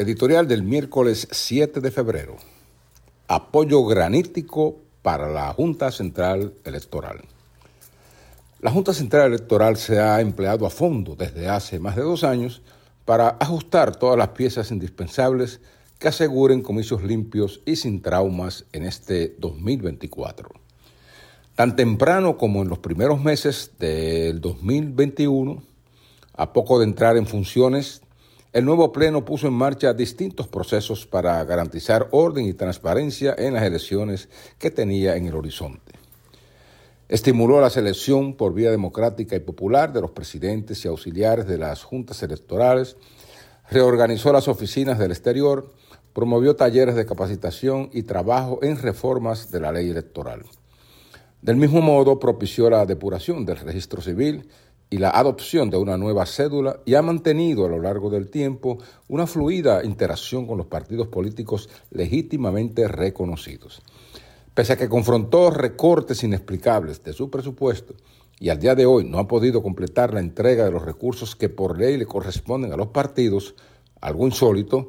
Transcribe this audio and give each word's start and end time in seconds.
Editorial 0.00 0.48
del 0.48 0.62
miércoles 0.62 1.28
7 1.30 1.82
de 1.82 1.90
febrero. 1.90 2.36
Apoyo 3.28 3.84
granítico 3.84 4.78
para 5.02 5.28
la 5.28 5.52
Junta 5.52 5.92
Central 5.92 6.54
Electoral. 6.64 7.20
La 8.60 8.70
Junta 8.70 8.94
Central 8.94 9.26
Electoral 9.26 9.76
se 9.76 10.00
ha 10.00 10.22
empleado 10.22 10.64
a 10.64 10.70
fondo 10.70 11.16
desde 11.16 11.50
hace 11.50 11.78
más 11.78 11.96
de 11.96 12.02
dos 12.02 12.24
años 12.24 12.62
para 13.04 13.36
ajustar 13.40 13.94
todas 13.94 14.16
las 14.16 14.28
piezas 14.28 14.70
indispensables 14.70 15.60
que 15.98 16.08
aseguren 16.08 16.62
comicios 16.62 17.02
limpios 17.02 17.60
y 17.66 17.76
sin 17.76 18.00
traumas 18.00 18.64
en 18.72 18.84
este 18.84 19.36
2024. 19.38 20.48
Tan 21.56 21.76
temprano 21.76 22.38
como 22.38 22.62
en 22.62 22.70
los 22.70 22.78
primeros 22.78 23.22
meses 23.22 23.72
del 23.78 24.40
2021, 24.40 25.62
a 26.32 26.54
poco 26.54 26.78
de 26.78 26.86
entrar 26.86 27.18
en 27.18 27.26
funciones, 27.26 28.00
el 28.52 28.64
nuevo 28.64 28.90
Pleno 28.90 29.24
puso 29.24 29.46
en 29.46 29.52
marcha 29.52 29.94
distintos 29.94 30.48
procesos 30.48 31.06
para 31.06 31.42
garantizar 31.44 32.08
orden 32.10 32.46
y 32.46 32.52
transparencia 32.52 33.34
en 33.38 33.54
las 33.54 33.62
elecciones 33.62 34.28
que 34.58 34.72
tenía 34.72 35.16
en 35.16 35.26
el 35.26 35.36
horizonte. 35.36 35.92
Estimuló 37.08 37.60
la 37.60 37.70
selección 37.70 38.34
por 38.34 38.52
vía 38.52 38.72
democrática 38.72 39.36
y 39.36 39.40
popular 39.40 39.92
de 39.92 40.00
los 40.00 40.10
presidentes 40.10 40.84
y 40.84 40.88
auxiliares 40.88 41.46
de 41.46 41.58
las 41.58 41.84
juntas 41.84 42.22
electorales, 42.24 42.96
reorganizó 43.70 44.32
las 44.32 44.48
oficinas 44.48 44.98
del 44.98 45.12
exterior, 45.12 45.72
promovió 46.12 46.56
talleres 46.56 46.96
de 46.96 47.06
capacitación 47.06 47.88
y 47.92 48.02
trabajo 48.02 48.58
en 48.62 48.78
reformas 48.78 49.52
de 49.52 49.60
la 49.60 49.70
ley 49.70 49.90
electoral. 49.90 50.42
Del 51.40 51.56
mismo 51.56 51.80
modo, 51.80 52.18
propició 52.18 52.68
la 52.68 52.84
depuración 52.84 53.46
del 53.46 53.58
registro 53.58 54.02
civil 54.02 54.48
y 54.90 54.98
la 54.98 55.10
adopción 55.10 55.70
de 55.70 55.76
una 55.76 55.96
nueva 55.96 56.26
cédula 56.26 56.80
y 56.84 56.96
ha 56.96 57.02
mantenido 57.02 57.64
a 57.64 57.68
lo 57.68 57.78
largo 57.78 58.10
del 58.10 58.28
tiempo 58.28 58.78
una 59.08 59.28
fluida 59.28 59.84
interacción 59.84 60.46
con 60.48 60.58
los 60.58 60.66
partidos 60.66 61.06
políticos 61.06 61.68
legítimamente 61.92 62.88
reconocidos. 62.88 63.82
Pese 64.52 64.72
a 64.72 64.76
que 64.76 64.88
confrontó 64.88 65.50
recortes 65.52 66.24
inexplicables 66.24 67.04
de 67.04 67.12
su 67.12 67.30
presupuesto 67.30 67.94
y 68.40 68.48
al 68.48 68.58
día 68.58 68.74
de 68.74 68.84
hoy 68.84 69.04
no 69.04 69.20
ha 69.20 69.28
podido 69.28 69.62
completar 69.62 70.12
la 70.12 70.20
entrega 70.20 70.64
de 70.64 70.72
los 70.72 70.82
recursos 70.82 71.36
que 71.36 71.48
por 71.48 71.78
ley 71.78 71.96
le 71.96 72.06
corresponden 72.06 72.72
a 72.72 72.76
los 72.76 72.88
partidos, 72.88 73.54
algo 74.00 74.26
insólito, 74.26 74.88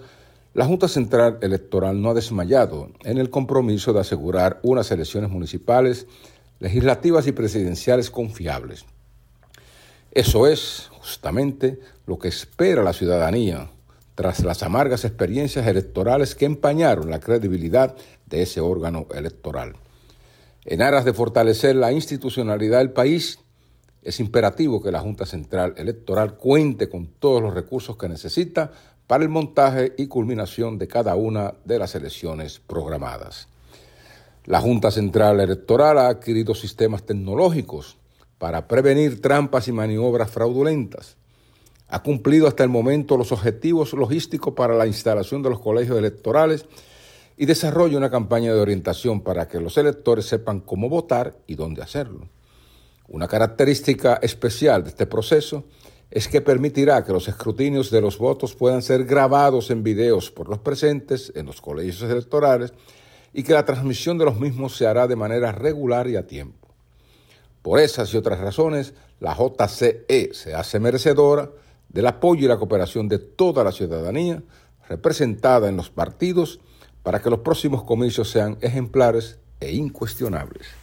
la 0.53 0.66
Junta 0.66 0.88
Central 0.88 1.38
Electoral 1.42 2.02
no 2.02 2.09
ha 2.09 2.14
desmayado 2.14 2.90
en 3.03 3.20
el 3.20 3.30
compromiso 3.30 3.94
de 3.94 4.00
asegurar 4.00 4.59
unas 4.64 4.92
elecciones 4.92 5.30
municipales, 5.30 6.08
legislativas 6.59 7.28
y 7.28 7.31
presidenciales 7.31 8.09
confiables 8.09 8.86
eso 10.12 10.45
es 10.48 10.90
justamente 11.00 11.80
lo 12.06 12.20
que 12.20 12.28
espera 12.28 12.84
la 12.84 12.94
ciudadanía 12.94 13.70
tras 14.16 14.44
las 14.44 14.62
amargas 14.62 15.06
experiencias 15.06 15.66
electorales 15.66 16.36
que 16.36 16.45
empañaron 16.45 17.09
la 17.09 17.22
credibilidad 17.22 17.95
de 18.26 18.42
ese 18.42 18.59
órgano 18.59 19.08
electoral. 19.16 19.73
En 20.66 20.81
aras 20.81 21.06
de 21.06 21.14
fortalecer 21.14 21.76
la 21.76 21.92
institucionalidad 21.92 22.80
del 22.80 22.92
país, 22.92 23.40
es 24.03 24.20
imperativo 24.20 24.81
que 24.81 24.92
la 24.92 25.00
Junta 25.00 25.26
Central 25.26 25.76
Electoral 25.78 26.36
cuente 26.36 26.90
con 26.90 27.08
todos 27.08 27.42
los 27.42 27.53
recursos 27.53 27.98
que 27.98 28.09
necesita 28.09 28.72
para 29.08 29.23
el 29.23 29.30
montaje 29.30 29.94
y 29.98 30.08
culminación 30.08 30.78
de 30.78 30.88
cada 30.88 31.16
una 31.16 31.53
de 31.66 31.80
las 31.80 31.96
elecciones 31.96 32.59
programadas. 32.59 33.48
La 34.46 34.59
Junta 34.59 34.92
Central 34.92 35.40
Electoral 35.40 35.98
ha 35.98 36.08
adquirido 36.08 36.53
sistemas 36.53 37.03
tecnológicos 37.03 37.98
para 38.42 38.67
prevenir 38.67 39.22
trampas 39.22 39.67
y 39.67 39.72
maniobras 39.72 40.31
fraudulentas. 40.31 41.16
Ha 41.88 42.02
cumplido 42.02 42.47
hasta 42.47 42.64
el 42.64 42.72
momento 42.72 43.16
los 43.16 43.31
objetivos 43.31 43.94
logísticos 43.94 44.56
para 44.56 44.73
la 44.73 44.88
instalación 44.88 45.44
de 45.44 45.52
los 45.52 45.59
colegios 45.59 46.00
electorales 46.00 46.66
y 47.38 47.45
desarrolla 47.45 48.00
una 48.00 48.09
campaña 48.09 48.52
de 48.52 48.59
orientación 48.59 49.22
para 49.22 49.47
que 49.47 49.59
los 49.59 49.78
electores 49.78 50.25
sepan 50.25 50.59
cómo 50.59 50.89
votar 50.89 51.38
y 51.45 51.53
dónde 51.53 51.84
hacerlo. 51.84 52.30
Una 53.07 53.28
característica 53.28 54.16
especial 54.24 54.85
de 54.85 54.90
este 54.90 55.06
proceso 55.06 55.66
es 56.09 56.28
que 56.28 56.41
permitirá 56.41 57.03
que 57.03 57.13
los 57.13 57.28
escrutinios 57.28 57.91
de 57.91 58.02
los 58.02 58.18
votos 58.18 58.56
puedan 58.56 58.81
ser 58.81 59.06
grabados 59.06 59.69
en 59.69 59.84
videos 59.84 60.31
por 60.31 60.50
los 60.50 60.58
presentes 60.58 61.31
en 61.35 61.46
los 61.46 61.62
colegios 61.62 62.02
electorales 62.02 62.73
y 63.34 63.44
que 63.44 63.53
la 63.53 63.66
transmisión 63.66 64.18
de 64.18 64.25
los 64.25 64.40
mismos 64.40 64.75
se 64.75 64.88
hará 64.88 65.06
de 65.06 65.16
manera 65.16 65.52
regular 65.52 66.08
y 66.08 66.16
a 66.16 66.25
tiempo. 66.25 66.60
Por 67.61 67.79
esas 67.79 68.13
y 68.13 68.17
otras 68.17 68.39
razones, 68.39 68.94
la 69.19 69.35
JCE 69.35 70.33
se 70.33 70.55
hace 70.55 70.79
merecedora 70.79 71.51
del 71.89 72.07
apoyo 72.07 72.45
y 72.45 72.47
la 72.47 72.57
cooperación 72.57 73.07
de 73.07 73.19
toda 73.19 73.63
la 73.63 73.72
ciudadanía 73.72 74.41
representada 74.88 75.69
en 75.69 75.77
los 75.77 75.89
partidos 75.89 76.59
para 77.03 77.22
que 77.22 77.29
los 77.29 77.39
próximos 77.39 77.83
comicios 77.83 78.29
sean 78.29 78.57
ejemplares 78.61 79.39
e 79.59 79.73
incuestionables. 79.73 80.81